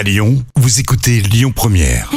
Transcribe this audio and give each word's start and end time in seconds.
À 0.00 0.02
Lyon, 0.02 0.42
vous 0.56 0.80
écoutez 0.80 1.20
Lyon 1.20 1.52
Première. 1.54 2.10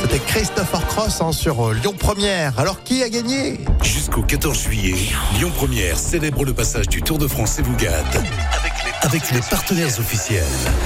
C'était 0.00 0.18
Christopher 0.18 0.84
Cross 0.88 1.20
hein, 1.20 1.30
sur 1.30 1.68
euh, 1.68 1.74
Lyon 1.74 1.94
Première. 1.96 2.58
Alors 2.58 2.82
qui 2.82 3.04
a 3.04 3.08
gagné? 3.08 3.60
Jusqu'au 3.84 4.22
14 4.22 4.60
juillet, 4.60 4.96
Lyon 5.38 5.52
Première 5.54 5.96
célèbre 5.96 6.44
le 6.44 6.52
passage 6.52 6.88
du 6.88 7.02
Tour 7.02 7.18
de 7.18 7.28
France 7.28 7.60
et 7.60 7.62
avec 7.62 7.84
les, 7.84 8.90
avec 9.02 9.30
les 9.30 9.40
partenaires 9.48 9.96
officiels. 10.00 10.42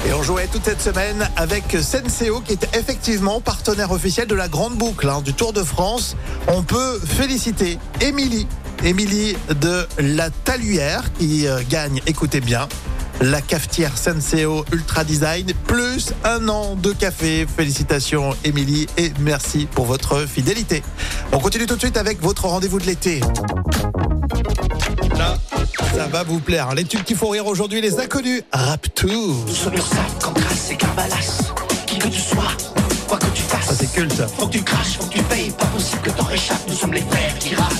Et 0.07 0.13
on 0.13 0.21
jouait 0.21 0.45
toute 0.45 0.65
cette 0.65 0.83
semaine 0.83 1.27
avec 1.35 1.75
Senseo 1.81 2.41
qui 2.41 2.53
est 2.53 2.77
effectivement 2.77 3.41
partenaire 3.41 3.89
officiel 3.89 4.27
de 4.27 4.35
la 4.35 4.47
grande 4.47 4.75
boucle 4.75 5.09
hein, 5.09 5.23
du 5.25 5.33
Tour 5.33 5.51
de 5.51 5.63
France. 5.63 6.15
On 6.47 6.61
peut 6.61 6.99
féliciter 6.99 7.79
Émilie, 8.01 8.45
Émilie 8.83 9.35
de 9.59 9.87
la 9.97 10.29
Taluère 10.29 11.11
qui 11.17 11.47
euh, 11.47 11.63
gagne, 11.67 12.01
écoutez 12.05 12.39
bien, 12.39 12.67
la 13.21 13.41
cafetière 13.41 13.97
Senseo 13.97 14.63
Ultra 14.71 15.03
Design, 15.03 15.51
plus 15.65 16.13
un 16.23 16.47
an 16.49 16.75
de 16.75 16.91
café. 16.91 17.45
Félicitations 17.55 18.35
Émilie 18.43 18.87
et 18.97 19.11
merci 19.19 19.67
pour 19.71 19.85
votre 19.85 20.25
fidélité. 20.27 20.83
On 21.31 21.39
continue 21.39 21.65
tout 21.65 21.75
de 21.75 21.79
suite 21.81 21.97
avec 21.97 22.21
votre 22.21 22.45
rendez-vous 22.45 22.79
de 22.79 22.85
l'été. 22.85 23.19
Là, 25.17 25.37
ça 25.95 26.07
va 26.07 26.23
vous 26.23 26.39
plaire. 26.39 26.73
Les 26.75 26.83
tubes 26.83 27.03
qui 27.03 27.15
font 27.15 27.29
rire 27.29 27.47
aujourd'hui, 27.47 27.81
les 27.81 27.99
inconnus. 27.99 28.43
Rap 28.53 28.87
Tour. 28.93 29.45
Sur 29.51 29.73
Ursac, 29.73 30.19
Cancras 30.21 30.69
et 30.71 30.75
Carbalas. 30.77 31.41
Qui 31.87 31.97
que 31.97 32.07
tu 32.07 32.21
sois, 32.21 32.51
quoi 33.07 33.17
que 33.17 33.25
tu 33.33 33.41
Ça 33.41 33.57
fasses. 33.57 33.77
c'est 33.79 33.91
culte. 33.93 34.21
Faut 34.37 34.47
que 34.47 34.53
tu 34.57 34.63
craches, 34.63 34.97
faut 34.99 35.05
que 35.07 35.13
tu 35.13 35.23
payes. 35.23 35.49
Pas 35.57 35.65
possible 35.65 36.01
que 36.03 36.09
t'en 36.11 36.23
réchappes. 36.25 36.61
Nous 36.67 36.75
sommes 36.75 36.93
les 36.93 37.01
frères 37.01 37.37
qui 37.39 37.55
rappent. 37.55 37.73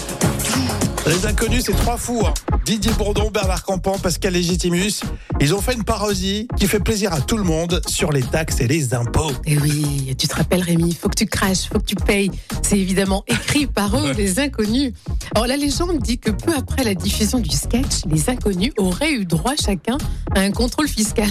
Les 1.06 1.26
inconnus, 1.26 1.64
c'est 1.66 1.76
trois 1.76 1.98
fous. 1.98 2.24
hein. 2.26 2.57
Didier 2.68 2.92
Bourdon, 2.98 3.32
Bernard 3.32 3.64
Campan, 3.64 3.98
Pascal 3.98 4.34
Légitimus. 4.34 5.00
Ils 5.40 5.56
ont 5.56 5.62
fait 5.62 5.74
une 5.76 5.86
parodie 5.86 6.50
qui 6.58 6.68
fait 6.68 6.82
plaisir 6.82 7.14
à 7.14 7.22
tout 7.22 7.38
le 7.38 7.46
monde 7.46 7.82
sur 7.88 8.12
les 8.12 8.22
taxes 8.22 8.60
et 8.60 8.68
les 8.68 8.94
impôts. 8.94 9.32
Et 9.46 9.54
Eh 9.54 9.58
oui, 9.58 10.14
tu 10.18 10.28
te 10.28 10.36
rappelles 10.36 10.64
Rémi, 10.64 10.94
faut 10.94 11.08
que 11.08 11.16
tu 11.16 11.28
craches, 11.28 11.70
faut 11.72 11.80
que 11.80 11.86
tu 11.86 11.96
payes. 11.96 12.30
C'est 12.64 12.78
évidemment 12.78 13.24
écrit 13.28 13.68
par 13.68 13.98
eux, 13.98 14.12
les 14.12 14.42
inconnus. 14.42 14.92
Alors 15.34 15.48
la 15.48 15.56
légende 15.56 16.00
dit 16.02 16.18
que 16.18 16.30
peu 16.30 16.54
après 16.58 16.84
la 16.84 16.94
diffusion 16.94 17.40
du 17.40 17.56
sketch, 17.56 18.04
les 18.06 18.30
inconnus 18.30 18.74
auraient 18.76 19.14
eu 19.14 19.24
droit 19.24 19.56
chacun 19.56 19.98
à 20.36 20.42
un 20.42 20.52
contrôle 20.52 20.90
fiscal. 20.90 21.30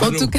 en 0.00 0.12
tout 0.12 0.28
cas, 0.28 0.38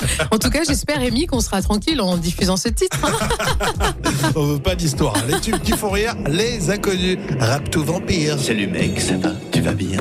en 0.30 0.38
tout 0.38 0.50
cas, 0.50 0.60
j'espère 0.66 1.00
Rémi 1.00 1.26
qu'on 1.26 1.40
sera 1.40 1.62
tranquille 1.62 2.00
en 2.00 2.16
diffusant 2.16 2.56
ce 2.56 2.68
titre. 2.68 2.98
hein. 3.04 3.92
On 4.36 4.44
veut 4.46 4.58
pas 4.58 4.74
d'histoire. 4.74 5.16
hein. 5.16 5.22
Les 5.28 5.40
tubes 5.40 5.60
qui 5.62 5.72
font 5.72 5.90
rire, 5.90 6.14
les 6.28 6.70
inconnus. 6.70 7.18
Rap 7.38 7.70
tout 7.70 7.84
vampire. 7.84 8.38
Salut 8.38 8.66
mec, 8.66 9.00
ça 9.00 9.16
va? 9.16 9.30
Tu 9.52 9.60
vas 9.60 9.72
bien? 9.72 9.98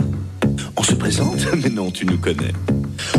On 0.77 0.83
se 0.83 0.93
présente? 0.93 1.39
Mais 1.63 1.69
non, 1.69 1.91
tu 1.91 2.05
nous 2.05 2.17
connais. 2.17 2.51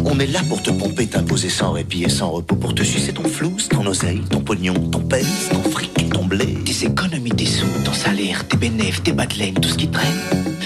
On 0.04 0.18
est 0.18 0.26
là 0.26 0.40
pour 0.48 0.62
te 0.62 0.70
pomper, 0.70 1.06
t'imposer 1.06 1.48
sans 1.48 1.72
répit 1.72 2.04
et 2.04 2.08
sans 2.08 2.30
repos, 2.30 2.56
pour 2.56 2.74
te 2.74 2.82
sucer 2.82 3.12
ton 3.12 3.28
flouze, 3.28 3.68
ton 3.68 3.84
oseille, 3.86 4.22
ton 4.30 4.40
pognon, 4.40 4.74
ton 4.90 5.00
pèse, 5.00 5.26
ton 5.50 5.62
fric, 5.70 6.10
ton 6.10 6.24
blé, 6.24 6.54
tes 6.64 6.86
économies, 6.86 7.30
tes 7.30 7.46
sous, 7.46 7.66
ton 7.84 7.92
salaire, 7.92 8.46
tes 8.48 8.56
bénéfices, 8.56 9.02
tes 9.02 9.12
bas 9.12 9.26
de 9.26 9.34
laine, 9.38 9.54
tout 9.54 9.68
ce 9.68 9.74
qui 9.76 9.88
traîne. 9.88 10.14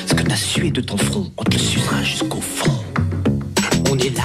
Ce 0.06 0.14
que 0.14 0.22
t'as 0.22 0.36
sué 0.36 0.70
de 0.70 0.80
ton 0.80 0.96
front, 0.96 1.30
on 1.36 1.44
te 1.44 1.52
le 1.52 1.58
sucera 1.58 2.02
jusqu'au 2.02 2.40
fond. 2.40 2.72
On 3.90 3.98
est 3.98 4.16
là 4.16 4.24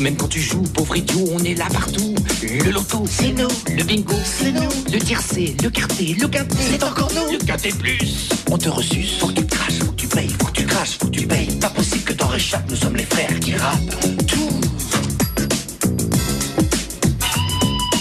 même 0.00 0.16
quand 0.16 0.28
tu 0.28 0.40
joues, 0.40 0.62
pauvre 0.62 0.96
idiot, 0.96 1.24
on 1.32 1.38
est 1.44 1.54
là 1.54 1.66
partout. 1.72 2.14
Le 2.42 2.70
loto, 2.70 3.04
c'est 3.08 3.32
nous. 3.32 3.48
Le 3.76 3.82
bingo, 3.84 4.14
c'est 4.24 4.52
nous. 4.52 4.68
Le 4.92 4.98
tiercé, 4.98 5.56
le 5.62 5.70
quarté, 5.70 6.16
le 6.18 6.28
quintet, 6.28 6.56
c'est 6.70 6.82
encore 6.82 7.10
nous. 7.14 7.32
Le 7.32 7.44
quintet 7.44 7.70
plus. 7.70 8.28
On 8.50 8.58
te 8.58 8.68
reçuce, 8.68 9.18
faut 9.18 9.28
que 9.28 9.40
tu 9.40 9.46
craches, 9.46 9.78
faut 9.78 9.92
que 9.92 9.96
tu 9.96 10.06
payes, 10.06 10.28
faut 10.38 10.46
que 10.46 10.52
tu 10.52 10.66
craches, 10.66 10.98
faut 10.98 11.06
que 11.06 11.18
tu 11.18 11.26
payes. 11.26 11.48
Pas 11.60 11.70
possible 11.70 12.04
que 12.04 12.12
t'en 12.12 12.28
réchappes, 12.28 12.68
nous 12.70 12.76
sommes 12.76 12.96
les 12.96 13.04
frères 13.04 13.40
qui 13.40 13.54
rappent. 13.56 14.26
Tout. 14.26 14.60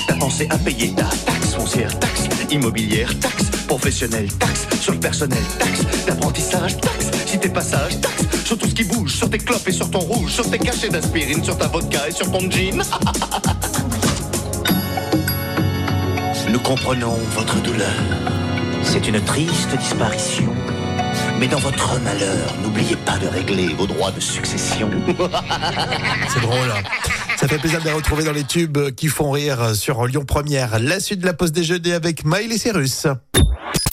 T'as 0.08 0.16
pensé 0.16 0.48
à 0.50 0.58
payer 0.58 0.92
ta 0.92 1.04
taxe 1.04 1.54
foncière, 1.56 2.00
taxe 2.00 2.24
immobilière, 2.52 3.18
taxe 3.20 3.46
professionnelle, 3.68 4.32
taxe 4.40 4.68
sur 4.82 4.94
le 4.94 5.00
personnel, 5.00 5.44
taxe 5.60 5.82
d'apprentissage, 6.06 6.78
taxe 6.80 7.23
si 7.34 7.40
t'es 7.40 7.50
passage, 7.50 8.00
taxe 8.00 8.46
sur 8.46 8.56
tout 8.60 8.68
ce 8.68 8.76
qui 8.76 8.84
bouge, 8.84 9.16
sur 9.16 9.28
tes 9.28 9.40
clopes 9.40 9.68
et 9.68 9.72
sur 9.72 9.90
ton 9.90 9.98
rouge, 9.98 10.32
sur 10.34 10.48
tes 10.48 10.60
cachets 10.60 10.90
d'aspirine, 10.90 11.44
sur 11.44 11.58
ta 11.58 11.66
vodka 11.66 12.08
et 12.08 12.12
sur 12.12 12.32
ton 12.32 12.42
jean. 12.52 12.80
Nous 16.52 16.60
comprenons 16.60 17.18
votre 17.32 17.60
douleur. 17.64 17.90
C'est 18.84 19.08
une 19.08 19.20
triste 19.22 19.76
disparition. 19.76 20.54
Mais 21.40 21.48
dans 21.48 21.58
votre 21.58 22.00
malheur, 22.02 22.54
n'oubliez 22.62 22.98
pas 22.98 23.18
de 23.18 23.26
régler 23.26 23.70
vos 23.70 23.88
droits 23.88 24.12
de 24.12 24.20
succession. 24.20 24.92
C'est 26.30 26.42
drôle. 26.42 26.70
hein. 26.70 26.84
Ça 27.38 27.48
fait 27.48 27.58
plaisir 27.58 27.80
de 27.80 27.86
les 27.86 27.94
retrouver 27.94 28.26
dans 28.26 28.32
les 28.32 28.44
tubes 28.44 28.92
qui 28.92 29.08
font 29.08 29.32
rire 29.32 29.76
sur 29.76 30.06
Lyon 30.06 30.24
Première. 30.24 30.78
La 30.78 31.00
suite 31.00 31.22
de 31.22 31.26
la 31.26 31.34
pause 31.34 31.52
déjeuner 31.52 31.94
avec 31.94 32.26
Miley 32.26 32.60
Cyrus. 32.60 33.08